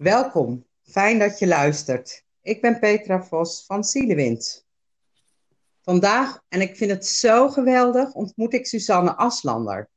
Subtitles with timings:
[0.00, 2.24] Welkom, fijn dat je luistert.
[2.42, 4.66] Ik ben Petra Vos van Zielewind.
[5.80, 9.88] Vandaag, en ik vind het zo geweldig, ontmoet ik Suzanne Aslander.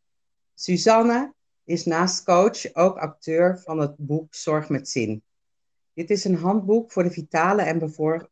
[0.53, 1.33] Suzanne
[1.63, 5.23] is naast coach ook acteur van het boek Zorg met Zin.
[5.93, 7.79] Dit is een handboek voor de vitale en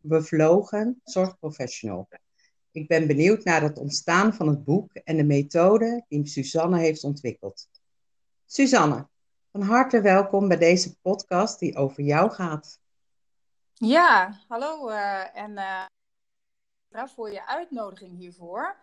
[0.02, 2.08] bevlogen zorgprofessional.
[2.72, 7.04] Ik ben benieuwd naar het ontstaan van het boek en de methode die Suzanne heeft
[7.04, 7.70] ontwikkeld.
[8.46, 9.10] Suzanne,
[9.52, 12.80] van harte welkom bij deze podcast die over jou gaat.
[13.74, 18.76] Ja, hallo uh, en uh, voor je uitnodiging hiervoor.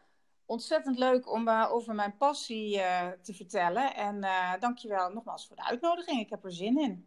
[0.46, 2.76] Ontzettend leuk om uh, over mijn passie
[3.22, 3.94] te vertellen.
[3.94, 4.20] En
[4.60, 6.20] dankjewel nogmaals voor de uitnodiging.
[6.20, 7.06] Ik heb er zin in.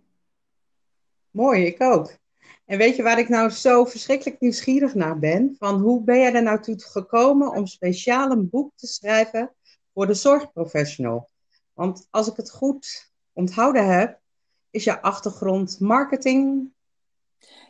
[1.31, 2.17] Mooi, ik ook.
[2.65, 5.55] En weet je waar ik nou zo verschrikkelijk nieuwsgierig naar ben?
[5.57, 9.55] Van hoe ben jij er nou toe gekomen om speciaal een boek te schrijven
[9.93, 11.29] voor de zorgprofessional?
[11.73, 14.20] Want als ik het goed onthouden heb,
[14.70, 16.71] is je achtergrond marketing.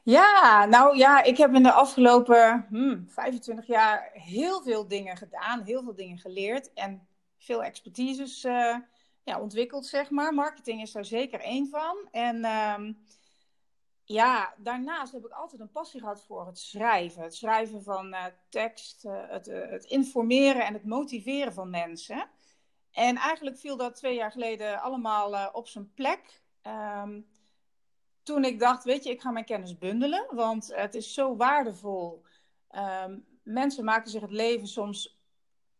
[0.04, 5.62] Ja, nou ja, ik heb in de afgelopen hmm, 25 jaar heel veel dingen gedaan,
[5.64, 8.76] heel veel dingen geleerd en veel expertises uh,
[9.24, 10.34] ja, ontwikkeld, zeg maar.
[10.34, 11.98] Marketing is daar zeker één van.
[12.12, 12.98] En um,
[14.04, 17.24] ja, daarnaast heb ik altijd een passie gehad voor het schrijven.
[17.24, 22.30] Het schrijven van uh, tekst, uh, het, het informeren en het motiveren van mensen.
[22.92, 26.42] En eigenlijk viel dat twee jaar geleden allemaal uh, op zijn plek.
[27.04, 27.30] Um,
[28.24, 32.24] toen ik dacht, weet je, ik ga mijn kennis bundelen, want het is zo waardevol.
[32.76, 35.20] Um, mensen maken zich het leven soms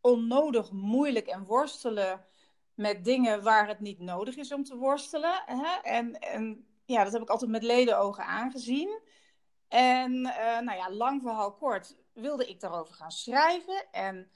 [0.02, 2.26] onnodig moeilijk en worstelen
[2.74, 5.44] met dingen waar het niet nodig is om te worstelen.
[5.46, 5.80] Hè?
[5.82, 9.00] En, en ja, dat heb ik altijd met ledenogen aangezien.
[9.68, 13.92] En uh, nou ja, lang verhaal kort, wilde ik daarover gaan schrijven.
[13.92, 14.32] En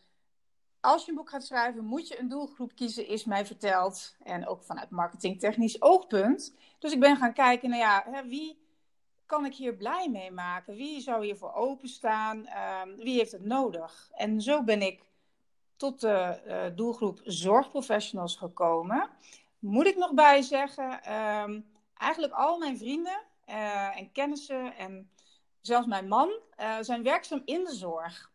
[0.85, 4.15] als je een boek gaat schrijven, moet je een doelgroep kiezen, is mij verteld.
[4.23, 6.55] En ook vanuit marketingtechnisch oogpunt.
[6.79, 8.63] Dus ik ben gaan kijken, nou ja, wie
[9.25, 10.75] kan ik hier blij mee maken?
[10.75, 12.37] Wie zou hiervoor openstaan?
[12.37, 14.09] Um, wie heeft het nodig?
[14.13, 15.03] En zo ben ik
[15.75, 19.09] tot de uh, doelgroep zorgprofessionals gekomen.
[19.59, 21.65] Moet ik nog bij zeggen, um,
[21.97, 25.09] eigenlijk al mijn vrienden uh, en kennissen en
[25.61, 26.29] zelfs mijn man
[26.59, 28.33] uh, zijn werkzaam in de zorg.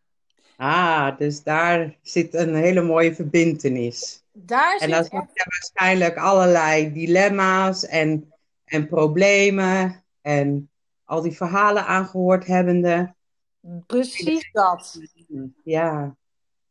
[0.61, 4.23] Ah, dus daar zit een hele mooie verbindenis.
[4.31, 8.33] Daar en dan zijn er waarschijnlijk allerlei dilemma's en,
[8.65, 10.69] en problemen en
[11.05, 13.15] al die verhalen aangehoord hebbende.
[13.87, 14.99] Precies dat.
[15.63, 16.15] Ja.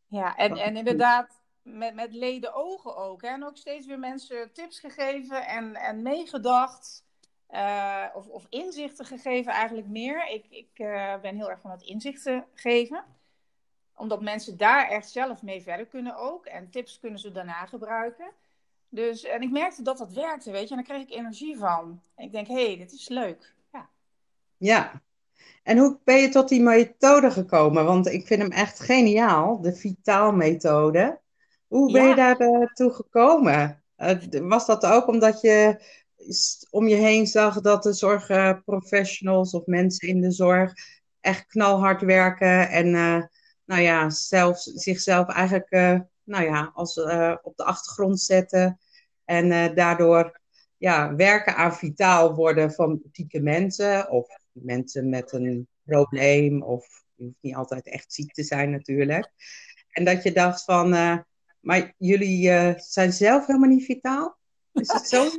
[0.06, 3.22] Ja, en, en inderdaad met, met leden ogen ook.
[3.22, 3.28] Hè?
[3.28, 7.04] En ook steeds weer mensen tips gegeven en, en meegedacht.
[7.50, 10.28] Uh, of, of inzichten gegeven eigenlijk meer.
[10.28, 13.04] Ik, ik uh, ben heel erg van het inzichten geven
[14.00, 16.47] omdat mensen daar echt zelf mee verder kunnen ook.
[16.47, 18.31] En tips kunnen ze daarna gebruiken.
[18.88, 20.75] Dus, en ik merkte dat dat werkte, weet je.
[20.75, 22.00] En daar kreeg ik energie van.
[22.15, 23.55] En ik denk, hé, hey, dit is leuk.
[23.72, 23.88] Ja.
[24.56, 25.03] ja.
[25.62, 27.84] En hoe ben je tot die methode gekomen?
[27.84, 31.21] Want ik vind hem echt geniaal, de Vitaal-methode.
[31.67, 32.37] Hoe ben je daar
[32.75, 33.82] toe gekomen?
[33.99, 35.84] Uh, was dat ook omdat je
[36.71, 40.72] om je heen zag dat de zorgprofessionals of mensen in de zorg
[41.21, 42.94] echt knalhard werken en
[43.70, 48.81] nou ja, zelf, zichzelf eigenlijk uh, nou ja, als, uh, op de achtergrond zetten.
[49.25, 50.41] En uh, daardoor
[50.76, 54.10] ja, werken aan vitaal worden van type mensen.
[54.10, 56.62] Of mensen met een probleem.
[56.62, 59.31] Of je hoeft niet altijd echt ziek te zijn natuurlijk.
[59.91, 60.91] En dat je dacht van,
[61.60, 64.38] maar jullie zijn zelf helemaal niet vitaal?
[64.72, 65.31] Is het zo?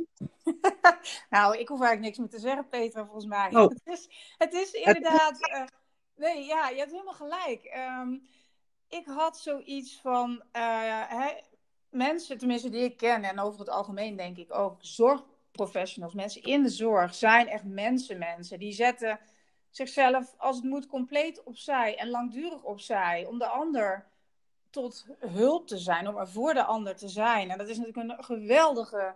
[1.30, 3.48] nou, ik hoef eigenlijk niks meer te zeggen, Petra, volgens mij.
[3.50, 3.68] Oh.
[3.68, 5.38] Het, is, het is inderdaad...
[6.22, 7.74] Nee, ja, je hebt helemaal gelijk.
[8.00, 8.26] Um,
[8.88, 11.32] ik had zoiets van uh, hè,
[11.90, 16.62] mensen, tenminste die ik ken, en over het algemeen denk ik ook, zorgprofessionals, mensen in
[16.62, 18.58] de zorg, zijn echt mensen, mensen.
[18.58, 19.20] Die zetten
[19.70, 24.06] zichzelf, als het moet, compleet opzij en langdurig opzij om de ander
[24.70, 27.50] tot hulp te zijn, om er voor de ander te zijn.
[27.50, 29.14] En dat is natuurlijk een geweldige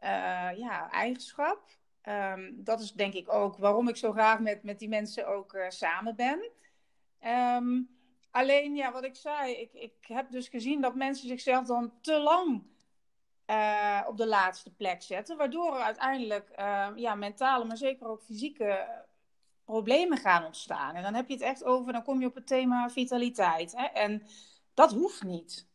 [0.00, 1.60] uh, ja, eigenschap.
[2.08, 5.52] Um, dat is denk ik ook waarom ik zo graag met, met die mensen ook
[5.52, 6.50] uh, samen ben.
[7.26, 7.88] Um,
[8.30, 12.18] alleen, ja, wat ik zei, ik, ik heb dus gezien dat mensen zichzelf dan te
[12.18, 12.62] lang
[13.46, 15.36] uh, op de laatste plek zetten.
[15.36, 19.04] Waardoor er uiteindelijk uh, ja, mentale, maar zeker ook fysieke
[19.64, 20.94] problemen gaan ontstaan.
[20.94, 23.72] En dan heb je het echt over, dan kom je op het thema vitaliteit.
[23.76, 23.84] Hè?
[23.84, 24.26] En
[24.74, 25.68] dat hoeft niet.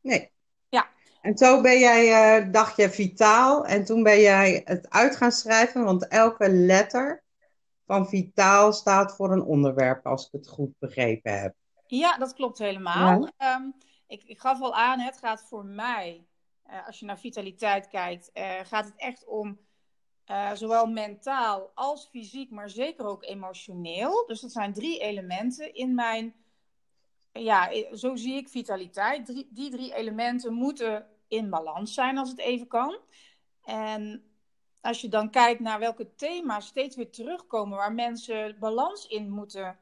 [0.00, 0.30] Nee.
[0.68, 0.90] Ja.
[1.22, 3.66] En zo ben jij, uh, dacht je vitaal.
[3.66, 5.84] En toen ben jij het uit gaan schrijven.
[5.84, 7.22] Want elke letter
[7.86, 11.54] van vitaal staat voor een onderwerp, als ik het goed begrepen heb.
[11.86, 13.30] Ja, dat klopt helemaal.
[13.36, 13.54] Ja.
[13.56, 13.74] Um,
[14.06, 16.26] ik, ik, gaf al aan, het gaat voor mij,
[16.70, 19.58] uh, als je naar vitaliteit kijkt, uh, gaat het echt om
[20.54, 24.26] zowel mentaal als fysiek, maar zeker ook emotioneel.
[24.26, 26.34] Dus dat zijn drie elementen in mijn.
[27.32, 29.26] Ja, zo zie ik vitaliteit.
[29.26, 32.98] Drie, die drie elementen moeten in balans zijn als het even kan.
[33.64, 34.22] En
[34.80, 39.78] als je dan kijkt naar welke thema's steeds weer terugkomen waar mensen balans in moeten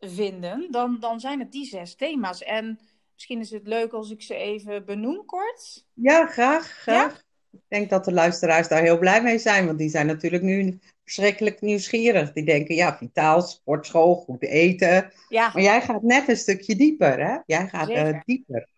[0.00, 2.42] vinden, dan, dan zijn het die zes thema's.
[2.42, 2.78] En
[3.14, 5.84] misschien is het leuk als ik ze even benoem kort.
[5.92, 6.66] Ja, graag.
[6.66, 7.22] graag.
[7.50, 10.78] Ik denk dat de luisteraars daar heel blij mee zijn, want die zijn natuurlijk nu
[11.04, 12.32] verschrikkelijk nieuwsgierig.
[12.32, 15.12] Die denken, ja, vitaal, sportschool, goed eten.
[15.28, 15.50] Ja.
[15.52, 17.38] Maar jij gaat net een stukje dieper, hè?
[17.46, 18.68] Jij gaat uh, dieper.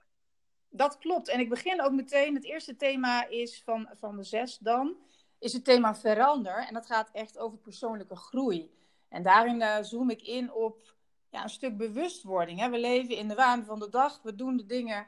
[0.76, 1.28] Dat klopt.
[1.28, 2.34] En ik begin ook meteen.
[2.34, 4.96] Het eerste thema is van, van de zes dan,
[5.38, 6.66] is het thema verander.
[6.66, 8.70] En dat gaat echt over persoonlijke groei.
[9.08, 10.94] En daarin uh, zoom ik in op
[11.30, 12.60] ja, een stuk bewustwording.
[12.60, 12.70] Hè?
[12.70, 14.20] We leven in de waan van de dag.
[14.22, 15.06] We doen de dingen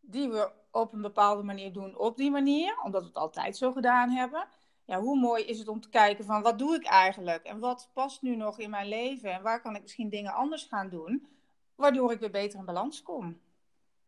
[0.00, 3.72] die we op een bepaalde manier doen op die manier, omdat we het altijd zo
[3.72, 4.48] gedaan hebben.
[4.84, 7.90] Ja, hoe mooi is het om te kijken van wat doe ik eigenlijk en wat
[7.92, 11.28] past nu nog in mijn leven en waar kan ik misschien dingen anders gaan doen,
[11.74, 13.40] waardoor ik weer beter in balans kom.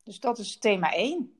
[0.03, 1.35] Dus dat is thema 1.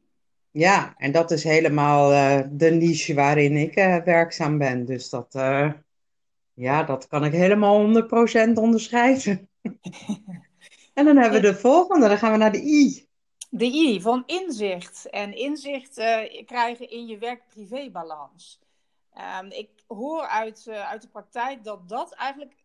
[0.51, 4.85] Ja, en dat is helemaal uh, de niche waarin ik uh, werkzaam ben.
[4.85, 5.73] Dus dat, uh,
[6.53, 8.03] ja, dat kan ik helemaal
[8.49, 9.49] 100% onderschrijven.
[10.93, 13.07] en dan hebben we de volgende, dan gaan we naar de I.
[13.49, 15.09] De I van inzicht.
[15.09, 15.93] En inzicht
[16.45, 18.59] krijgen in je werk-privé-balans.
[19.41, 22.55] Um, ik hoor uit, uit de praktijk dat dat eigenlijk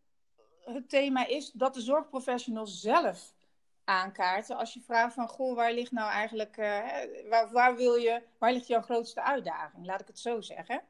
[0.64, 3.34] het thema is dat de zorgprofessional zelf
[3.86, 4.56] aankaarten.
[4.56, 6.84] Als je vraagt van, goh, waar ligt nou eigenlijk, uh,
[7.28, 9.86] waar, waar, wil je, waar ligt jouw grootste uitdaging?
[9.86, 10.82] Laat ik het zo zeggen.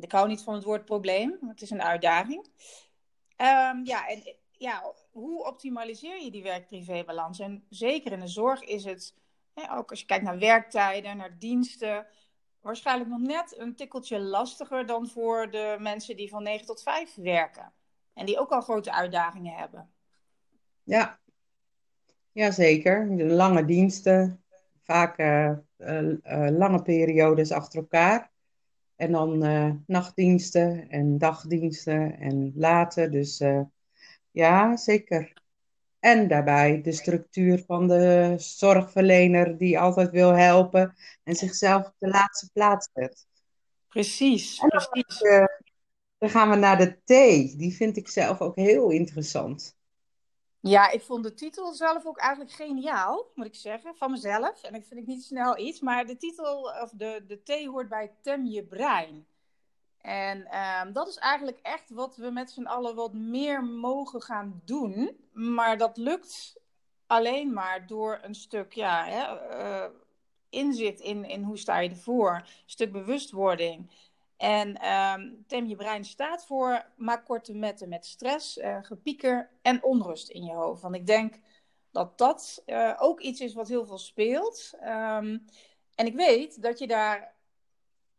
[0.00, 2.44] Ik hou niet van het woord probleem, het is een uitdaging.
[3.36, 7.38] Um, ja, en ja, hoe optimaliseer je die werk-privé-balans?
[7.38, 9.14] En zeker in de zorg is het,
[9.54, 12.06] hè, ook als je kijkt naar werktijden, naar diensten,
[12.60, 17.14] waarschijnlijk nog net een tikkeltje lastiger dan voor de mensen die van 9 tot 5
[17.14, 17.72] werken.
[18.14, 19.92] En die ook al grote uitdagingen hebben.
[20.82, 21.18] Ja,
[22.32, 24.42] Jazeker, de lange diensten,
[24.82, 25.56] vaak uh,
[26.50, 28.30] lange periodes achter elkaar.
[28.96, 29.38] En dan
[29.86, 33.10] nachtdiensten en dagdiensten en later.
[33.10, 33.42] Dus
[34.30, 35.32] ja, zeker.
[36.00, 40.94] En daarbij de structuur van de zorgverlener die altijd wil helpen
[41.24, 43.26] en zichzelf op de laatste plaats zet.
[43.88, 45.18] Precies, dan, precies.
[46.18, 47.08] dan gaan we naar de T.
[47.58, 49.78] Die vind ik zelf ook heel interessant.
[50.62, 54.62] Ja, ik vond de titel zelf ook eigenlijk geniaal, moet ik zeggen, van mezelf.
[54.62, 57.88] En ik vind ik niet snel iets, maar de titel, of de, de T hoort
[57.88, 59.26] bij Tem je brein.
[60.00, 64.62] En um, dat is eigenlijk echt wat we met z'n allen wat meer mogen gaan
[64.64, 65.16] doen.
[65.32, 66.60] Maar dat lukt
[67.06, 69.90] alleen maar door een stuk ja, hè, uh,
[70.48, 73.90] inzicht in, in hoe sta je ervoor, een stuk bewustwording.
[74.40, 79.82] En um, tem je brein staat voor maak korte metten met stress, uh, gepieker en
[79.82, 80.82] onrust in je hoofd.
[80.82, 81.38] Want ik denk
[81.90, 84.72] dat dat uh, ook iets is wat heel veel speelt.
[84.82, 85.44] Um,
[85.94, 87.34] en ik weet dat je daar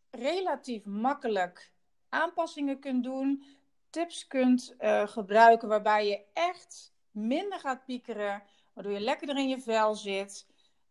[0.10, 1.74] relatief makkelijk
[2.10, 3.44] aanpassingen kunt doen,
[3.90, 9.60] tips kunt uh, gebruiken waarbij je echt minder gaat piekeren, waardoor je lekkerder in je
[9.60, 10.48] vel zit.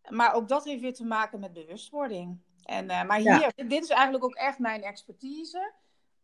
[0.09, 2.39] Maar ook dat heeft weer te maken met bewustwording.
[2.63, 5.71] En, uh, maar hier, dit is eigenlijk ook echt mijn expertise.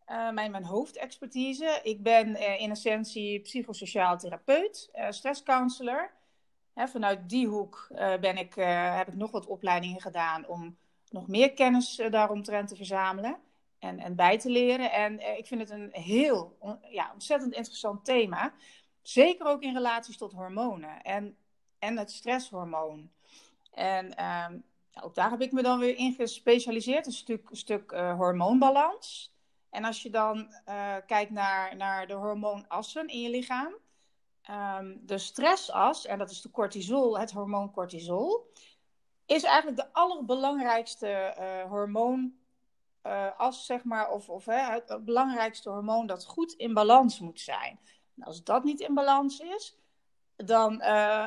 [0.08, 1.80] Uh, mijn, mijn hoofdexpertise.
[1.84, 6.12] Ik ben uh, in essentie psychosociaal therapeut, stresscounselor.
[6.74, 7.88] Hè, vanuit die hoek
[8.20, 8.54] ben ik,
[8.96, 10.78] heb ik nog wat opleidingen gedaan om
[11.10, 13.38] nog meer kennis daaromtrent te verzamelen
[13.80, 14.92] en, en bij te leren.
[14.92, 16.58] En ik vind het een heel
[16.90, 18.54] ja, ontzettend interessant thema.
[19.02, 21.38] Zeker ook in relaties tot hormonen en,
[21.80, 23.10] en het stresshormoon.
[23.74, 24.14] En
[24.98, 29.36] ehm, ook daar heb ik me dan weer in gespecialiseerd, een stuk, stuk uh, hormoonbalans.
[29.70, 33.74] En als je dan uh, kijkt naar, naar de hormoonassen in je lichaam,
[34.80, 38.52] um, de stressas, en dat is de cortisol, het hormoon cortisol,
[39.26, 46.54] is eigenlijk de allerbelangrijkste uh, hormoonas, zeg maar, of, of het belangrijkste hormoon dat goed
[46.54, 47.80] in balans moet zijn.
[48.16, 49.78] En als dat niet in balans is,
[50.36, 50.84] dan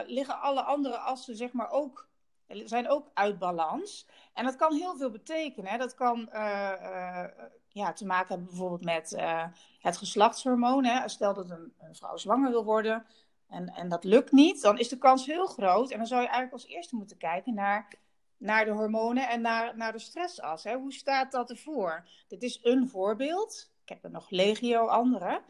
[0.06, 2.09] liggen alle andere assen, zeg maar, ook
[2.50, 4.06] zijn ook uit balans.
[4.34, 5.78] En dat kan heel veel betekenen.
[5.78, 7.24] Dat kan uh, uh,
[7.68, 9.44] ja, te maken hebben bijvoorbeeld met uh,
[9.80, 10.84] het geslachtshormoon.
[10.84, 11.08] Hè.
[11.08, 13.06] Stel dat een, vrouw zwanger wil worden
[13.48, 15.90] en, en dat lukt niet, dan is de kans heel groot.
[15.90, 17.94] En dan zou je eigenlijk als eerste moeten kijken naar,
[18.36, 20.64] naar de hormonen en naar, naar de stressas.
[20.64, 20.76] Hè.
[20.76, 22.08] Hoe staat dat ervoor?
[22.28, 23.70] Dit is een voorbeeld.
[23.82, 25.42] Ik heb er nog legio andere.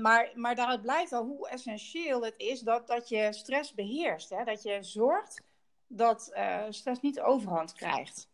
[0.00, 4.30] Maar, maar daaruit blijkt al hoe essentieel het is dat, dat je stress beheerst.
[4.30, 4.44] Hè?
[4.44, 5.42] Dat je zorgt
[5.88, 8.28] dat uh, stress niet overhand krijgt.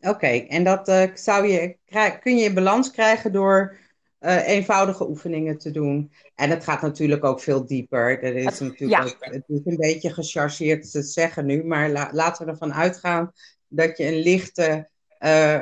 [0.00, 1.76] Oké, en dat uh, zou je,
[2.20, 3.78] kun je in balans krijgen door
[4.20, 6.12] uh, eenvoudige oefeningen te doen.
[6.34, 8.22] En het gaat natuurlijk ook veel dieper.
[8.22, 12.44] Er is natuurlijk ook, het is een beetje gechargeerd te zeggen nu, maar la, laten
[12.44, 13.32] we ervan uitgaan
[13.68, 14.88] dat je een lichte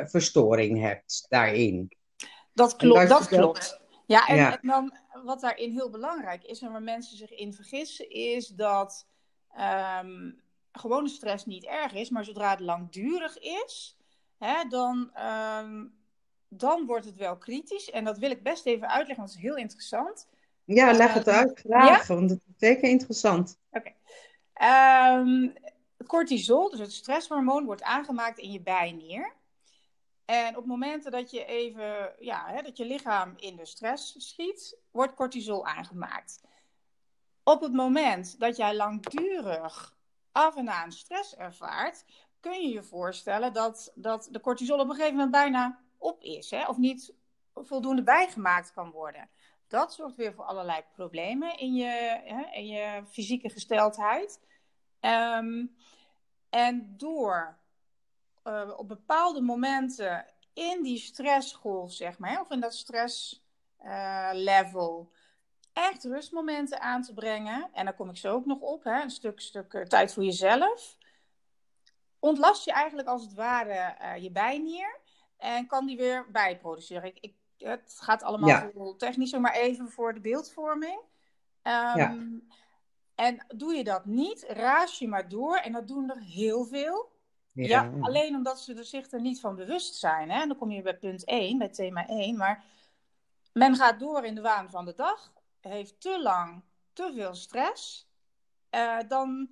[0.04, 1.92] verstoring hebt daarin.
[2.52, 3.80] Dat klopt, dat klopt.
[4.06, 4.92] Ja en, en, dan
[5.24, 9.06] wat daarin heel belangrijk is en waar mensen zich in vergissen, is dat
[10.04, 10.41] um,
[10.72, 13.96] gewone stress niet erg is, maar zodra het langdurig is,
[14.38, 15.10] hè, dan,
[15.60, 15.94] um,
[16.48, 17.90] dan wordt het wel kritisch.
[17.90, 20.28] En dat wil ik best even uitleggen, want het is heel interessant.
[20.64, 23.58] Ja, leg het ehm, uit, graag, want het is zeker interessant.
[23.70, 23.92] Oké.
[25.18, 25.52] Um,
[26.06, 29.32] cortisol, dus het stresshormoon, wordt aangemaakt in je bijnier.
[30.24, 34.76] En op momenten dat je even, ja, hè, dat je lichaam in de stress schiet,
[34.90, 36.40] wordt cortisol aangemaakt.
[37.44, 39.96] Op het moment dat jij langdurig
[40.32, 42.04] af en aan stress ervaart,
[42.40, 46.50] kun je je voorstellen dat, dat de cortisol op een gegeven moment bijna op is,
[46.50, 47.14] hè, of niet
[47.54, 49.28] voldoende bijgemaakt kan worden.
[49.68, 54.40] Dat zorgt weer voor allerlei problemen in je, hè, in je fysieke gesteldheid.
[55.00, 55.76] Um,
[56.50, 57.58] en door
[58.44, 65.18] uh, op bepaalde momenten in die stressgolf, zeg maar, of in dat stresslevel, uh,
[65.72, 67.70] echt rustmomenten aan te brengen.
[67.72, 70.24] En daar kom ik zo ook nog op, hè, een stuk, stuk uh, tijd voor
[70.24, 70.96] jezelf.
[72.18, 75.00] Ontlast je eigenlijk als het ware uh, je bijnier
[75.36, 77.04] en kan die weer bijproduceren.
[77.04, 78.70] Ik, ik, het gaat allemaal ja.
[78.72, 81.00] veel technischer, maar even voor de beeldvorming.
[81.62, 82.16] Um, ja.
[83.14, 85.56] En doe je dat niet, raas je maar door.
[85.56, 87.10] En dat doen er heel veel.
[87.52, 90.30] Ja, ja alleen omdat ze er zich er niet van bewust zijn.
[90.30, 90.40] Hè?
[90.40, 92.36] En dan kom je bij punt 1, bij thema 1.
[92.36, 92.64] Maar
[93.52, 95.32] men gaat door in de waan van de dag,
[95.64, 98.10] heeft te lang te veel stress.
[98.70, 99.48] Uh, dan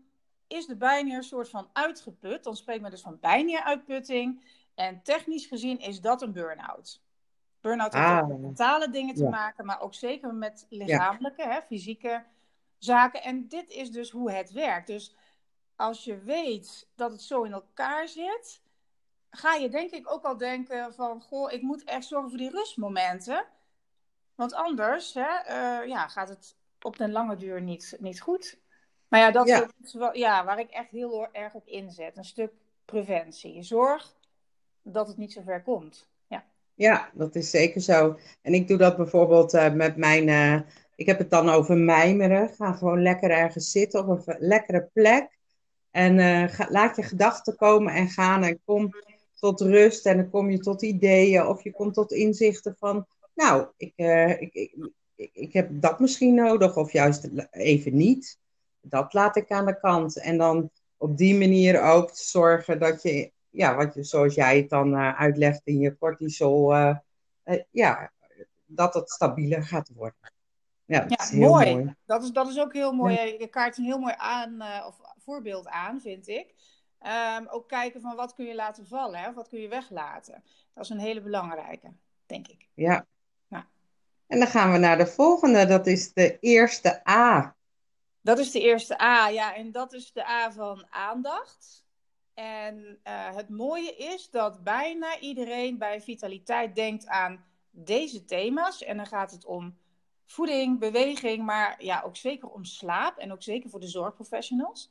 [0.47, 2.45] is de bijnier een soort van uitgeput.
[2.45, 4.45] Dan spreekt men dus van bijnieruitputting.
[4.75, 7.03] En technisch gezien is dat een burn-out.
[7.61, 8.27] Burn-out heeft ah.
[8.27, 9.31] met mentale dingen te ja.
[9.31, 11.51] maken, maar ook zeker met lichamelijke, ja.
[11.51, 12.25] hè, fysieke
[12.79, 13.23] zaken.
[13.23, 14.87] En dit is dus hoe het werkt.
[14.87, 15.15] Dus
[15.77, 18.63] als je weet dat het zo in elkaar zit,
[19.31, 22.51] ga je denk ik ook al denken van, goh, ik moet echt zorgen voor die
[22.51, 23.47] rustmomenten.
[24.41, 28.59] Want anders hè, uh, ja, gaat het op den lange duur niet, niet goed.
[29.09, 29.69] Maar ja, dat ja.
[29.83, 32.17] is wel, ja, waar ik echt heel erg op inzet.
[32.17, 32.53] Een stuk
[32.85, 33.63] preventie.
[33.63, 34.15] Zorg
[34.83, 36.09] dat het niet zo ver komt.
[36.27, 36.45] Ja,
[36.75, 38.19] ja dat is zeker zo.
[38.43, 40.61] En ik doe dat bijvoorbeeld uh, met mijn uh,
[40.95, 42.49] ik heb het dan over mijmeren.
[42.49, 45.39] Ga gewoon lekker ergens zitten op een lekkere plek.
[45.91, 48.43] En uh, ga, laat je gedachten komen en gaan.
[48.43, 48.91] En kom
[49.35, 50.07] tot rust.
[50.07, 51.47] En dan kom je tot ideeën.
[51.47, 53.07] Of je komt tot inzichten van.
[53.41, 54.75] Nou, ik, uh, ik, ik,
[55.15, 56.77] ik, ik, heb dat misschien nodig.
[56.77, 58.39] Of juist even niet.
[58.81, 60.21] Dat laat ik aan de kant.
[60.21, 63.33] En dan op die manier ook zorgen dat je.
[63.53, 66.75] Ja, wat je, zoals jij het dan uh, uitlegt in je cortisol.
[67.71, 68.13] ja,
[68.67, 70.33] dat het stabieler gaat worden.
[70.85, 71.73] Ja, dat ja, is heel mooi.
[71.73, 71.95] mooi.
[72.07, 73.37] Dat, is, dat is ook heel mooi.
[73.39, 76.55] Je kaart een heel mooi aan, uh, of voorbeeld aan, vind ik.
[77.39, 79.29] Um, ook kijken van wat kun je laten vallen, hè?
[79.29, 80.43] of wat kun je weglaten.
[80.75, 81.93] Dat is een hele belangrijke,
[82.27, 82.69] denk ik.
[82.75, 83.07] Ja.
[84.31, 87.57] En dan gaan we naar de volgende, dat is de eerste A.
[88.21, 89.55] Dat is de eerste A, ja.
[89.55, 91.85] En dat is de A van aandacht.
[92.35, 98.83] En uh, het mooie is dat bijna iedereen bij vitaliteit denkt aan deze thema's.
[98.83, 99.79] En dan gaat het om
[100.27, 104.91] voeding, beweging, maar ja, ook zeker om slaap en ook zeker voor de zorgprofessionals.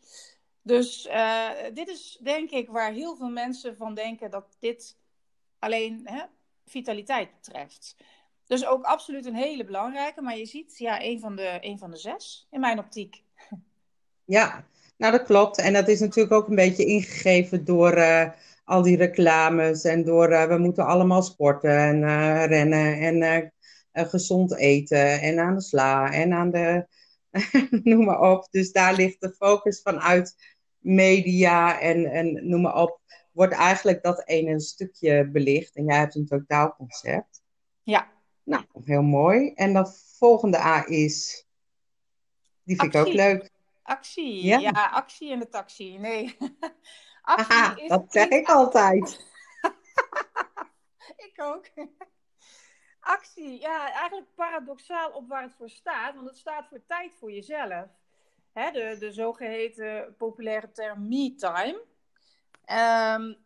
[0.61, 4.97] Dus uh, dit is denk ik waar heel veel mensen van denken dat dit
[5.59, 6.23] alleen hè,
[6.65, 7.95] vitaliteit betreft.
[8.49, 11.91] Dus ook absoluut een hele belangrijke, maar je ziet, ja, een van de, een van
[11.91, 13.23] de zes in mijn optiek.
[14.23, 14.65] Ja,
[14.97, 15.57] nou dat klopt.
[15.57, 18.29] En dat is natuurlijk ook een beetje ingegeven door uh,
[18.63, 23.53] al die reclames en door uh, we moeten allemaal sporten en rennen en
[23.91, 26.87] gezond eten en aan de sla en aan de,
[27.83, 28.47] noem maar op.
[28.51, 30.35] Dus daar ligt de focus vanuit
[30.77, 32.99] media en, en noem maar op,
[33.31, 35.75] wordt eigenlijk dat ene stukje belicht.
[35.75, 37.41] En jij hebt een totaalconcept.
[37.83, 38.17] Ja.
[38.49, 39.53] Nou, heel mooi.
[39.53, 39.85] En de
[40.17, 41.47] volgende A is,
[42.63, 43.01] die vind actie.
[43.01, 43.51] ik ook leuk.
[43.83, 45.97] Actie, ja, ja actie in de taxi.
[45.97, 46.37] Nee.
[47.21, 49.27] actie Aha, is dat zeg ik altijd.
[51.27, 51.65] ik ook
[53.15, 56.15] actie, ja, eigenlijk paradoxaal op waar het voor staat.
[56.15, 57.87] Want het staat voor tijd voor jezelf.
[58.53, 61.81] Hè, de, de zogeheten populaire term me-time.
[62.65, 63.37] Um,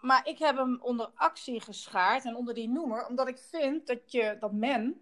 [0.00, 4.12] maar ik heb hem onder actie geschaard en onder die noemer, omdat ik vind dat,
[4.12, 5.00] je, dat men,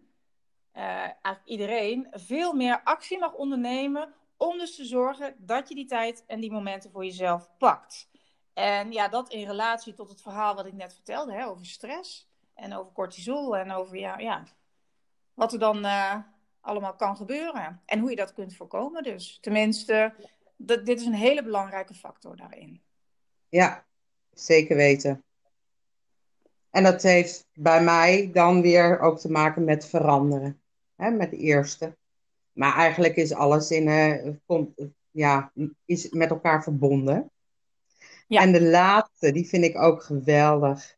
[0.76, 5.86] uh, eigenlijk iedereen, veel meer actie mag ondernemen om dus te zorgen dat je die
[5.86, 8.08] tijd en die momenten voor jezelf pakt.
[8.52, 12.28] En ja, dat in relatie tot het verhaal wat ik net vertelde hè, over stress
[12.54, 14.44] en over cortisol en over ja, ja,
[15.34, 16.16] wat er dan uh,
[16.60, 17.82] allemaal kan gebeuren.
[17.86, 19.38] En hoe je dat kunt voorkomen dus.
[19.40, 20.14] Tenminste,
[20.56, 22.82] dit is een hele belangrijke factor daarin.
[23.48, 23.84] Ja,
[24.38, 25.24] zeker weten.
[26.70, 30.60] En dat heeft bij mij dan weer ook te maken met veranderen.
[30.94, 31.96] Hè, met de eerste.
[32.52, 34.70] Maar eigenlijk is alles in, uh, komt,
[35.10, 35.52] ja,
[35.84, 37.30] is met elkaar verbonden.
[38.28, 38.40] Ja.
[38.40, 40.96] En de laatste, die vind ik ook geweldig.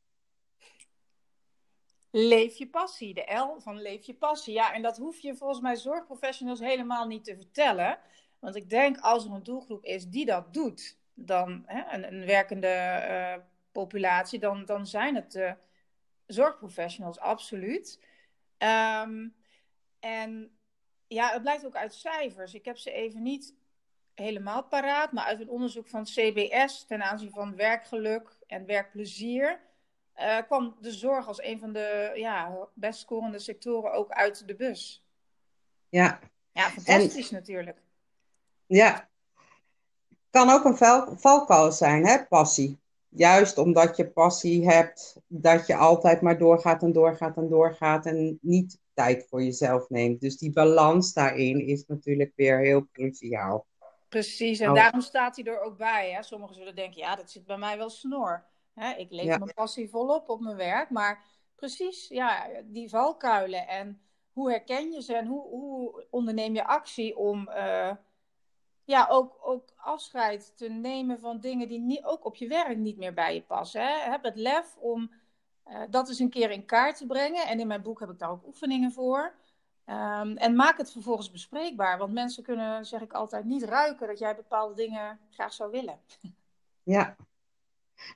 [2.11, 4.55] Leef je passie, de L van leef je passie.
[4.55, 7.99] Ja, en dat hoef je volgens mij zorgprofessionals helemaal niet te vertellen.
[8.39, 12.27] Want ik denk als er een doelgroep is die dat doet, dan hè, een, een,
[12.27, 15.57] werkende uh, populatie, dan, dan zijn het de
[16.27, 18.01] zorgprofessionals absoluut.
[18.59, 19.35] Um,
[20.01, 20.59] en
[21.07, 22.55] ja, het blijkt ook uit cijfers.
[22.55, 23.55] Ik heb ze even niet
[24.15, 29.61] helemaal paraat, maar uit een onderzoek van CBS ten aanzien van werkgeluk en werkplezier.
[30.17, 34.55] Uh, kwam de zorg als een van de ja, best scorende sectoren ook uit de
[34.55, 35.05] bus.
[35.89, 36.21] Ja.
[36.53, 37.83] Ja, fantastisch natuurlijk.
[38.67, 39.09] Ja.
[40.31, 42.79] Kan ook een val valkuil zijn, hè, passie.
[43.09, 48.39] Juist omdat je passie hebt, dat je altijd maar doorgaat en doorgaat en doorgaat en
[48.41, 50.21] niet tijd voor jezelf neemt.
[50.21, 53.67] Dus die balans daarin is natuurlijk weer heel cruciaal.
[54.09, 56.11] Precies, en daarom staat hij er ook bij.
[56.11, 56.23] Hè?
[56.23, 58.45] Sommigen zullen denken, ja, dat zit bij mij wel snor.
[58.75, 58.93] Hè?
[58.93, 61.25] Ik leef mijn passie volop op mijn werk, maar
[61.57, 64.01] precies, ja, die valkuilen en
[64.33, 67.91] hoe herken je ze en hoe, hoe onderneem je actie om uh,
[68.89, 72.97] ja, ook, ook afscheid te nemen van dingen die niet, ook op je werk niet
[72.97, 73.81] meer bij je passen.
[73.81, 74.11] Hè?
[74.11, 75.11] Heb het lef om
[75.69, 77.47] uh, dat eens een keer in kaart te brengen.
[77.47, 79.35] En in mijn boek heb ik daar ook oefeningen voor.
[79.87, 81.99] Um, en maak het vervolgens bespreekbaar.
[81.99, 85.99] Want mensen kunnen, zeg ik altijd, niet ruiken dat jij bepaalde dingen graag zou willen.
[86.83, 87.17] Ja.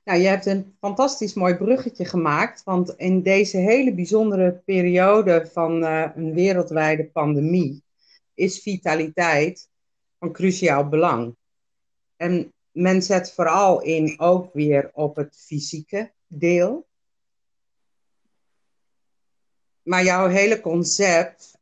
[0.05, 2.65] Nou, je hebt een fantastisch mooi bruggetje gemaakt.
[2.65, 7.85] Want in deze hele bijzondere periode van uh, een wereldwijde pandemie
[8.35, 9.71] is vitaliteit
[10.23, 11.37] van cruciaal belang.
[12.17, 16.87] En men zet vooral in ook weer op het fysieke deel.
[19.83, 21.59] Maar jouw hele concept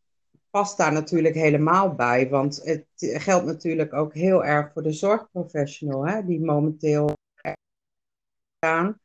[0.50, 2.28] past daar natuurlijk helemaal bij.
[2.28, 7.12] Want het geldt natuurlijk ook heel erg voor de zorgprofessional, hè, die momenteel
[8.58, 9.00] gaan.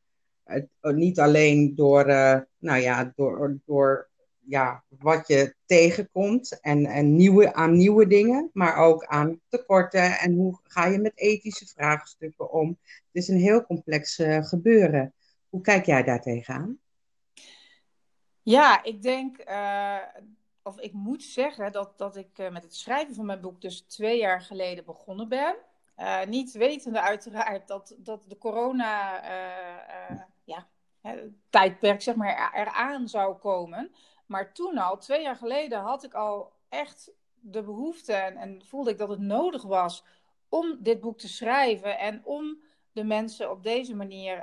[0.80, 4.08] niet alleen door, uh, nou ja, door, door
[4.48, 10.34] ja, wat je tegenkomt en, en nieuwe, aan nieuwe dingen, maar ook aan tekorten en
[10.34, 12.78] hoe ga je met ethische vraagstukken om.
[12.82, 15.14] Het is een heel complex uh, gebeuren.
[15.48, 16.78] Hoe kijk jij daar tegenaan?
[18.42, 19.98] Ja, ik denk, uh,
[20.62, 23.80] of ik moet zeggen dat, dat ik uh, met het schrijven van mijn boek dus
[23.80, 25.56] twee jaar geleden begonnen ben.
[26.28, 29.20] Niet wetende uiteraard dat, dat de corona
[30.44, 30.66] ja,
[31.50, 33.92] tijdperk zeg maar, eraan zou komen.
[34.26, 38.90] Maar toen al, twee jaar geleden, had ik al echt de behoefte en, en voelde
[38.90, 40.04] ik dat het nodig was
[40.48, 42.62] om dit boek te schrijven en om
[42.92, 44.42] de mensen op deze manier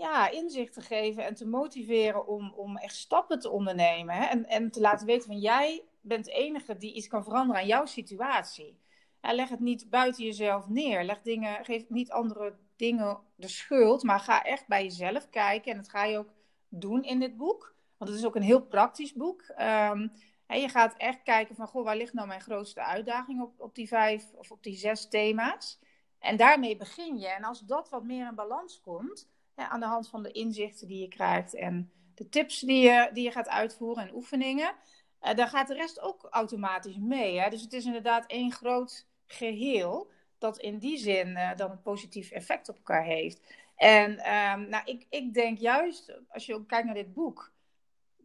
[0.00, 4.28] ja, inzicht te geven en te motiveren om, om echt stappen te ondernemen.
[4.28, 7.68] En, en te laten weten van jij bent de enige die iets kan veranderen aan
[7.68, 8.78] jouw situatie.
[9.20, 11.04] leg het niet buiten jezelf neer.
[11.04, 15.70] Leg dingen, geef niet andere dingen de schuld, maar ga echt bij jezelf kijken.
[15.70, 16.32] En dat ga je ook
[16.68, 17.74] doen in dit boek.
[18.00, 19.40] Want het is ook een heel praktisch boek.
[19.58, 20.12] Um,
[20.46, 23.88] je gaat echt kijken van, goh, waar ligt nou mijn grootste uitdaging op, op die
[23.88, 25.78] vijf of op die zes thema's?
[26.18, 27.28] En daarmee begin je.
[27.28, 31.00] En als dat wat meer in balans komt, aan de hand van de inzichten die
[31.00, 34.74] je krijgt en de tips die je, die je gaat uitvoeren en oefeningen,
[35.22, 37.40] uh, dan gaat de rest ook automatisch mee.
[37.40, 37.50] Hè?
[37.50, 42.30] Dus het is inderdaad één groot geheel dat in die zin uh, dan een positief
[42.30, 43.40] effect op elkaar heeft.
[43.76, 47.52] En um, nou, ik, ik denk juist, als je kijkt naar dit boek,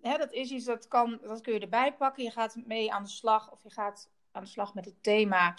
[0.08, 2.24] hè, dat is iets dat, kan, dat kun je erbij pakken.
[2.24, 5.58] Je gaat mee aan de slag of je gaat aan de slag met het thema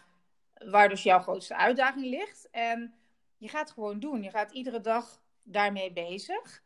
[0.64, 2.50] waar dus jouw grootste uitdaging ligt.
[2.50, 2.94] En
[3.36, 4.22] je gaat gewoon doen.
[4.22, 6.62] Je gaat iedere dag daarmee bezig.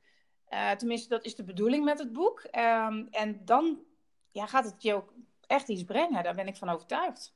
[0.49, 2.45] Uh, tenminste, dat is de bedoeling met het boek.
[2.53, 3.79] Um, en dan
[4.31, 5.13] ja, gaat het je ook
[5.47, 6.23] echt iets brengen.
[6.23, 7.35] Daar ben ik van overtuigd.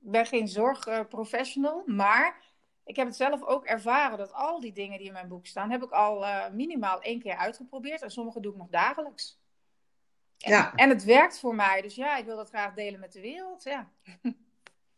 [0.00, 2.42] Ik ben geen zorgprofessional, maar
[2.84, 5.70] ik heb het zelf ook ervaren dat al die dingen die in mijn boek staan,
[5.70, 8.02] heb ik al uh, minimaal één keer uitgeprobeerd.
[8.02, 9.41] En sommige doe ik nog dagelijks.
[10.42, 10.74] En, ja.
[10.74, 11.82] en het werkt voor mij.
[11.82, 13.62] Dus ja, ik wil dat graag delen met de wereld.
[13.62, 13.90] Ja,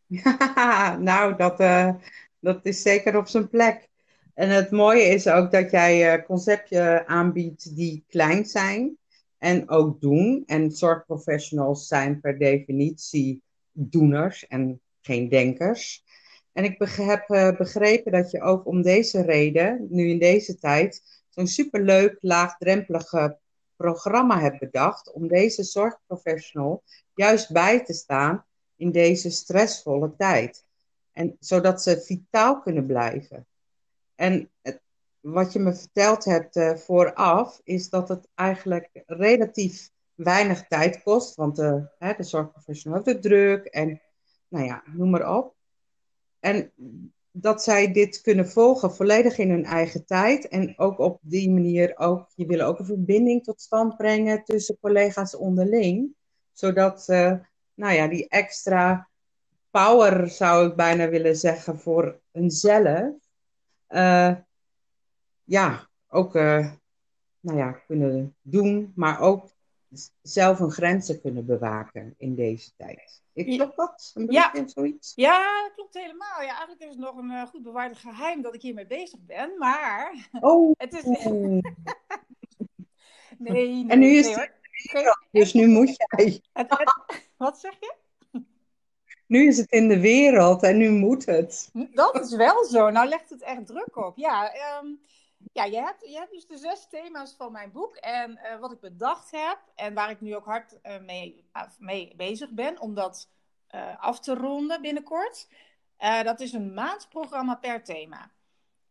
[0.06, 1.94] ja nou, dat, uh,
[2.40, 3.88] dat is zeker op zijn plek.
[4.34, 8.96] En het mooie is ook dat jij uh, concepten aanbiedt die klein zijn
[9.38, 10.42] en ook doen.
[10.46, 16.04] En zorgprofessionals zijn per definitie doeners en geen denkers.
[16.52, 17.26] En ik heb
[17.58, 23.12] begrepen dat je ook om deze reden, nu in deze tijd, zo'n superleuk, laagdrempelig
[23.76, 26.82] programma hebt bedacht om deze zorgprofessional
[27.14, 28.44] juist bij te staan
[28.76, 30.64] in deze stressvolle tijd.
[31.12, 33.46] En zodat ze vitaal kunnen blijven.
[34.14, 34.50] En
[35.20, 41.34] wat je me verteld hebt uh, vooraf, is dat het eigenlijk relatief weinig tijd kost.
[41.34, 44.00] Want de, hè, de zorgprofessional heeft de druk en
[44.48, 45.54] nou ja, noem maar op.
[46.40, 46.72] En
[47.36, 50.48] dat zij dit kunnen volgen volledig in hun eigen tijd.
[50.48, 54.78] En ook op die manier ook, je wil ook een verbinding tot stand brengen tussen
[54.80, 56.14] collega's onderling.
[56.52, 57.32] Zodat, uh,
[57.74, 59.08] nou ja, die extra
[59.70, 63.14] power zou ik bijna willen zeggen voor hunzelf.
[63.88, 64.34] Uh,
[65.44, 66.72] ja, ook uh,
[67.40, 69.50] nou ja, kunnen doen, maar ook
[70.22, 73.23] zelf hun grenzen kunnen bewaken in deze tijd.
[73.34, 74.10] Ik klopt dat?
[74.14, 74.52] Een ja.
[74.66, 75.12] zoiets?
[75.14, 76.40] Ja, dat klopt helemaal.
[76.40, 79.58] Ja, eigenlijk is het nog een uh, goed bewaarde geheim dat ik hiermee bezig ben,
[79.58, 80.72] maar oh.
[80.76, 81.04] het is...
[81.24, 81.62] nee,
[83.38, 84.52] nee, En nu is nee, het
[84.92, 86.40] wereld, dus nu moet jij.
[86.52, 87.94] Het, het, wat zeg je?
[89.26, 91.70] Nu is het in de wereld en nu moet het.
[91.92, 92.90] Dat is wel zo.
[92.90, 94.16] Nou legt het echt druk op.
[94.16, 95.00] Ja, um,
[95.54, 97.96] ja, je hebt, je hebt dus de zes thema's van mijn boek.
[97.96, 101.62] En uh, wat ik bedacht heb, en waar ik nu ook hard uh, mee, uh,
[101.78, 103.32] mee, bezig ben om dat
[103.98, 105.48] af te ronden binnenkort.
[106.22, 108.30] dat is een maandprogramma per thema.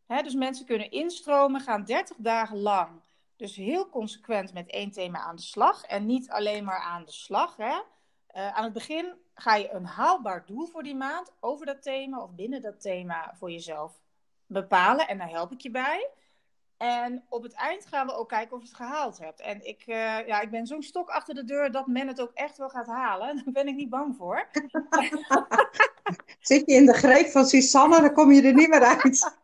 [0.05, 3.01] Hè, dus mensen kunnen instromen, gaan 30 dagen lang.
[3.35, 5.83] Dus heel consequent met één thema aan de slag.
[5.83, 7.57] En niet alleen maar aan de slag.
[7.57, 7.79] Hè.
[8.51, 12.35] aan het begin ga je een haalbaar doel voor die maand over dat thema of
[12.35, 13.99] binnen dat thema voor jezelf
[14.45, 15.07] bepalen.
[15.07, 16.09] En daar help ik je bij.
[16.83, 19.41] En op het eind gaan we ook kijken of je het gehaald hebt.
[19.41, 22.31] En ik, uh, ja, ik ben zo'n stok achter de deur dat men het ook
[22.33, 23.35] echt wel gaat halen.
[23.43, 24.47] Daar ben ik niet bang voor.
[26.39, 29.37] Zit je in de greep van Susanne, dan kom je er niet meer uit.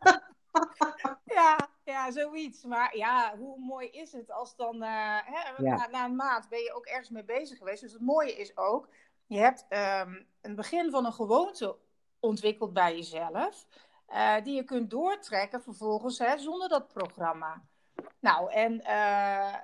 [1.37, 2.63] ja, ja, zoiets.
[2.63, 5.75] Maar ja, hoe mooi is het als dan uh, hè, ja.
[5.75, 7.81] na, na, een maand ben je ook ergens mee bezig geweest.
[7.81, 8.89] Dus het mooie is ook,
[9.25, 11.75] je hebt um, een begin van een gewoonte
[12.19, 13.65] ontwikkeld bij jezelf.
[14.11, 17.63] Uh, die je kunt doortrekken vervolgens hè, zonder dat programma.
[18.19, 19.55] Nou, en uh,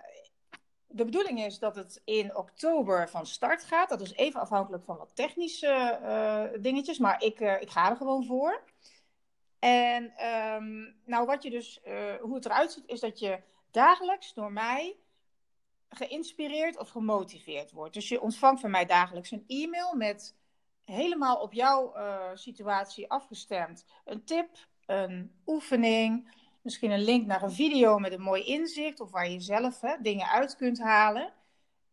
[0.88, 3.90] de bedoeling is dat het in oktober van start gaat.
[3.90, 8.26] Dat is even afhankelijk van wat technische uh, dingetjes, maar ik, ik ga er gewoon
[8.26, 8.64] voor.
[9.60, 11.82] En um, nou, wat je dus,
[12.22, 14.98] hoe het eruit ziet, is dat je dagelijks door mij
[15.90, 17.94] geïnspireerd of gemotiveerd wordt.
[17.94, 20.36] Dus je ontvangt van mij dagelijks een e-mail met
[20.86, 23.86] helemaal op jouw uh, situatie afgestemd.
[24.06, 24.50] Een tip,
[24.86, 29.40] een oefening, misschien een link naar een video met een mooi inzicht of waar je
[29.40, 31.34] zelf hè, dingen uit kunt halen.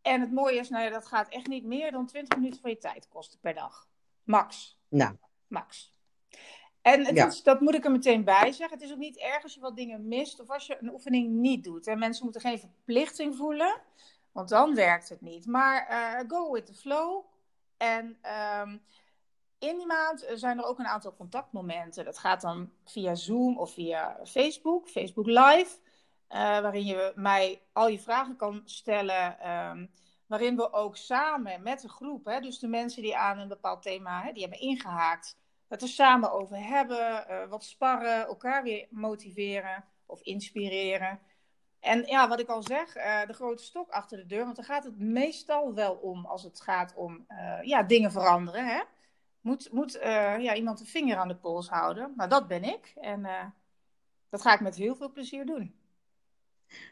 [0.03, 2.71] En het mooie is, nou ja, dat gaat echt niet meer dan 20 minuten van
[2.71, 3.89] je tijd kosten per dag.
[4.25, 4.79] Max.
[4.89, 5.17] Nou.
[5.47, 5.95] Max.
[6.83, 7.27] En het ja.
[7.27, 8.79] is, dat moet ik er meteen bij zeggen.
[8.79, 11.31] Het is ook niet erg als je wat dingen mist of als je een oefening
[11.31, 11.87] niet doet.
[11.87, 13.81] En mensen moeten geen verplichting voelen,
[14.33, 15.47] want dan werkt het niet.
[15.47, 17.25] Maar uh, go with the flow.
[17.83, 18.19] En
[18.61, 18.83] um,
[19.59, 22.05] in die maand zijn er ook een aantal contactmomenten.
[22.05, 25.77] Dat gaat dan via Zoom of via Facebook, Facebook Live.
[26.29, 29.51] Uh, waarin je mij al je vragen kan stellen.
[29.51, 29.91] Um,
[30.27, 33.83] waarin we ook samen met de groep, hè, dus de mensen die aan een bepaald
[33.83, 35.37] thema hè, die hebben ingehaakt,
[35.69, 41.21] het er samen over hebben, uh, wat sparren, elkaar weer motiveren of inspireren.
[41.83, 44.65] En ja, wat ik al zeg, uh, de grote stok achter de deur, want daar
[44.65, 48.67] gaat het meestal wel om als het gaat om uh, ja, dingen veranderen.
[48.67, 48.81] Hè?
[49.41, 52.13] Moet, moet uh, ja, iemand een vinger aan de pols houden?
[52.17, 52.93] Nou, dat ben ik.
[53.01, 53.27] En
[54.31, 55.75] dat ga ik met heel veel plezier doen.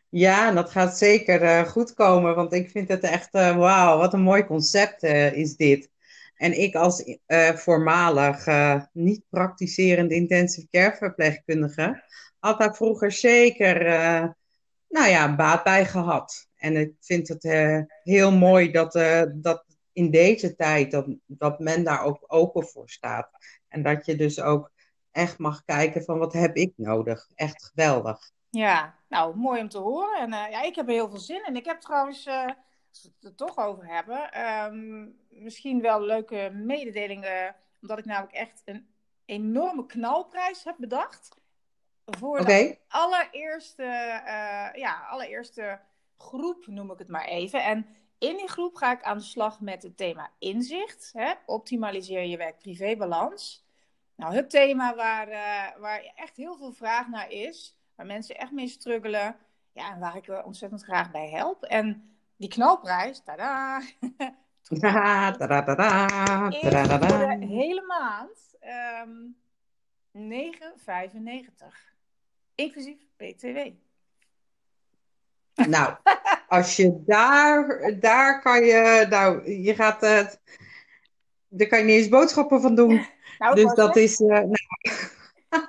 [0.08, 4.22] Ja, en dat gaat zeker goed komen, want ik vind het echt, wauw, wat een
[4.22, 5.90] mooi concept is dit.
[6.34, 7.18] En ik als
[7.54, 8.46] voormalig
[8.92, 12.02] niet praktiserend intensive care verpleegkundige
[12.38, 14.38] had daar vroeger zeker
[14.90, 16.48] nou ja, baat bij gehad.
[16.56, 21.58] En ik vind het uh, heel mooi dat, uh, dat in deze tijd dat, dat
[21.58, 23.30] men daar ook open voor staat.
[23.68, 24.72] En dat je dus ook
[25.10, 27.28] echt mag kijken van wat heb ik nodig.
[27.34, 28.30] Echt geweldig.
[28.50, 30.20] Ja, nou mooi om te horen.
[30.20, 31.56] En uh, ja, ik heb er heel veel zin in.
[31.56, 37.56] Ik heb trouwens, als we het er toch over hebben, um, misschien wel leuke mededelingen.
[37.80, 38.88] Omdat ik namelijk echt een
[39.24, 41.39] enorme knalprijs heb bedacht
[42.18, 42.68] voor okay.
[42.68, 45.80] de allereerste, uh, ja, allereerste
[46.16, 47.64] groep, noem ik het maar even.
[47.64, 47.86] En
[48.18, 51.10] in die groep ga ik aan de slag met het thema inzicht.
[51.12, 51.32] Hè?
[51.46, 53.64] Optimaliseer je werk-privé-balans.
[54.14, 58.52] Nou, het thema waar, uh, waar echt heel veel vraag naar is, waar mensen echt
[58.52, 59.36] mee struggelen.
[59.72, 61.62] Ja, en waar ik ontzettend graag bij help.
[61.62, 63.80] En die knalprijs, tada!
[64.80, 66.06] tada, tada, tada,
[66.48, 67.36] tada, tada.
[67.36, 68.54] de hele maand.
[69.06, 69.36] Um,
[70.12, 71.89] 9,95.
[72.60, 73.58] Inclusief BTW.
[75.68, 75.96] Nou,
[76.48, 80.26] als je daar, daar kan je, nou, je gaat, uh,
[81.48, 83.00] daar kan je niet eens boodschappen van doen.
[83.38, 84.42] Nou, dus dat is, uh,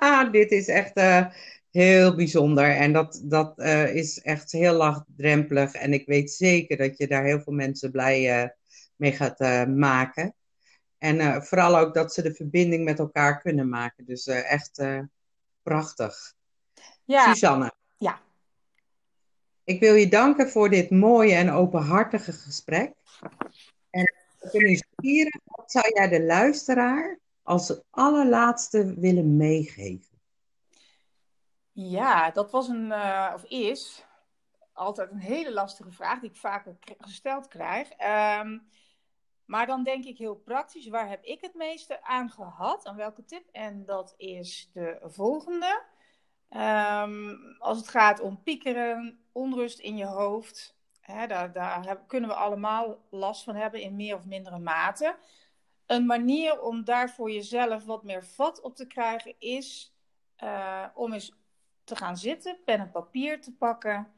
[0.00, 1.26] nou, dit is echt uh,
[1.70, 2.76] heel bijzonder.
[2.76, 3.58] En dat, dat
[3.92, 5.72] is echt heel laagdrempelig.
[5.72, 8.52] En ik weet zeker dat je daar heel veel mensen blij
[8.96, 10.34] mee gaat maken.
[10.98, 14.04] En vooral ook dat ze de verbinding met elkaar kunnen maken.
[14.04, 14.82] Dus echt
[15.62, 16.34] prachtig.
[17.04, 17.32] Ja.
[17.32, 17.72] Suzanne.
[17.98, 18.20] Ja.
[19.64, 22.92] Ik wil je danken voor dit mooie en openhartige gesprek.
[23.90, 30.20] En we kunnen nieuwsgierig, wat zou jij de luisteraar als allerlaatste willen meegeven?
[31.72, 34.04] Ja, dat was een, uh, of is,
[34.72, 37.90] altijd een hele lastige vraag die ik vaker gesteld krijg.
[37.90, 38.58] Ehm,
[39.44, 42.86] maar dan denk ik heel praktisch, waar heb ik het meeste aan gehad?
[42.86, 43.48] Aan welke tip?
[43.52, 45.82] En dat is de volgende.
[46.52, 52.36] Ehm, als het gaat om piekeren, onrust in je hoofd, hè, daar, daar kunnen we
[52.36, 55.16] allemaal last van hebben in meer of mindere mate.
[55.86, 59.94] Een manier om daar voor jezelf wat meer vat op te krijgen is
[60.42, 61.32] uh, om eens
[61.84, 64.12] te gaan zitten, pen en papier te pakken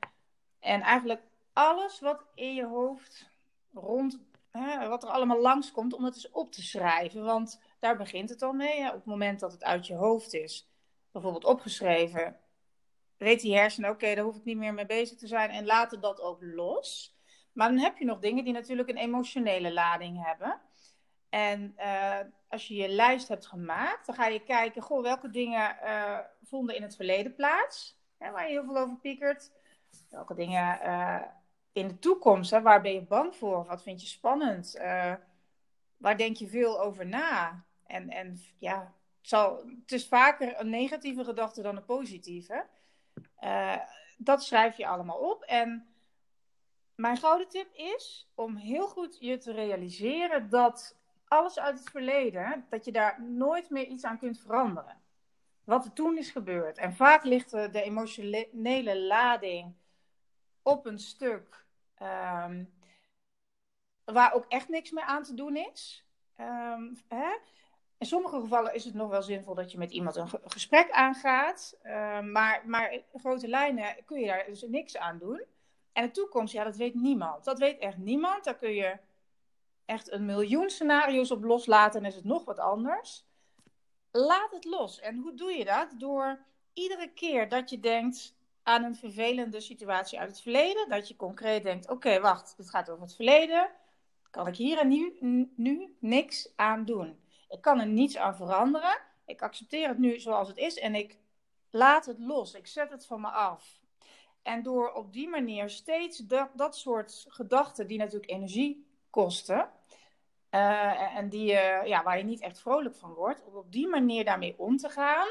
[0.60, 3.30] en eigenlijk alles wat in je hoofd
[3.72, 4.18] rond,
[4.50, 7.24] hè, wat er allemaal langskomt, om dat eens op te schrijven.
[7.24, 8.86] Want daar begint het al mee.
[8.86, 10.68] Op het moment dat het uit je hoofd is,
[11.14, 12.37] bijvoorbeeld opgeschreven,
[13.16, 16.00] weet die hersenen, oké, daar hoef ik niet meer mee bezig te zijn en laten
[16.00, 17.16] dat ook los.
[17.53, 20.61] Maar dan heb je nog dingen die natuurlijk een emotionele lading hebben.
[21.29, 25.77] En uh, als je je lijst hebt gemaakt, dan ga je kijken, goh, welke dingen
[25.83, 29.53] uh, vonden in het verleden plaats, hè, waar je heel veel over piekert.
[30.11, 31.22] Welke dingen uh,
[31.72, 33.64] in de toekomst, hè, waar ben je bang voor?
[33.64, 34.79] Wat vind je spannend?
[35.96, 37.64] waar denk je veel over na?
[37.87, 38.94] En, en ja,
[39.30, 42.66] het is vaker een negatieve gedachte dan een positieve.
[43.40, 43.76] Uh,
[44.16, 45.42] dat schrijf je allemaal op.
[45.42, 45.94] En
[46.94, 50.96] mijn gouden tip is om heel goed je te realiseren dat
[51.28, 55.02] alles uit het verleden, dat je daar nooit meer iets aan kunt veranderen.
[55.64, 56.78] Wat er toen is gebeurd.
[56.78, 59.74] En vaak ligt de emotionele lading
[60.62, 61.66] op een stuk
[62.02, 62.72] um,
[64.04, 66.04] waar ook echt niks meer aan te doen is.
[66.40, 67.37] Um, hè?
[67.98, 71.76] In sommige gevallen is het nog wel zinvol dat je met iemand een gesprek aangaat.
[71.83, 75.42] Uh, maar, maar in grote lijnen kun je daar dus niks aan doen.
[75.92, 77.44] En de toekomst, ja, dat weet niemand.
[77.44, 78.44] Dat weet echt niemand.
[78.44, 78.98] Daar kun je
[79.85, 83.26] echt een miljoen scenario's op loslaten en is het nog wat anders.
[84.11, 85.00] Laat het los.
[85.00, 85.94] En hoe doe je dat?
[85.98, 91.16] Door iedere keer dat je denkt aan een vervelende situatie uit het verleden, dat je
[91.16, 93.70] concreet denkt: oké, wacht, het gaat over het verleden.
[94.30, 95.16] Kan ik hier en nu,
[95.57, 97.23] nu niks aan doen?
[97.48, 98.98] Ik kan er niets aan veranderen.
[99.26, 101.18] Ik accepteer het nu zoals het is en ik
[101.70, 102.54] laat het los.
[102.54, 103.80] Ik zet het van me af.
[104.42, 109.70] En door op die manier steeds dat, dat soort gedachten, die natuurlijk energie kosten,
[110.50, 113.88] uh, en die, uh, ja, waar je niet echt vrolijk van wordt, om op die
[113.88, 115.26] manier daarmee om te gaan,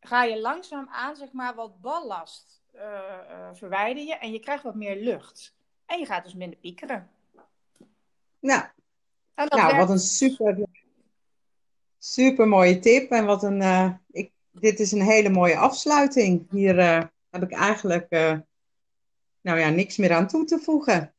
[0.00, 4.74] ga je langzaam aan zeg maar, wat ballast uh, verwijder je en je krijgt wat
[4.74, 5.56] meer lucht.
[5.86, 7.10] En je gaat dus minder piekeren.
[8.38, 8.64] Nou,
[9.34, 10.67] nou wat een super
[12.08, 13.10] Super mooie tip.
[13.10, 16.50] En wat een, uh, ik, dit is een hele mooie afsluiting.
[16.50, 18.38] Hier uh, heb ik eigenlijk uh,
[19.40, 21.14] nou ja, niks meer aan toe te voegen.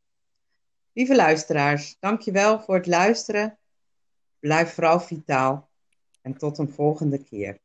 [0.93, 3.57] Lieve luisteraars, dankjewel voor het luisteren.
[4.39, 5.69] Blijf vooral vitaal.
[6.21, 7.59] En tot een volgende keer.